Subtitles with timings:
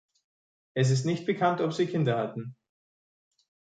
[0.75, 2.55] Es ist nicht bekannt, ob sie Kinder hatten.